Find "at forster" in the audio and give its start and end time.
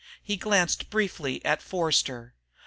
1.45-2.33